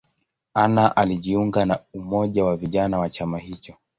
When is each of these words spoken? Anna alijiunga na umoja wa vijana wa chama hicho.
Anna 0.53 0.95
alijiunga 0.95 1.65
na 1.65 1.79
umoja 1.93 2.43
wa 2.45 2.57
vijana 2.57 2.99
wa 2.99 3.09
chama 3.09 3.37
hicho. 3.39 3.73